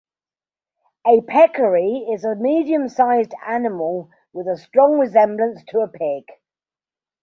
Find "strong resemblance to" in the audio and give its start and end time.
4.57-5.81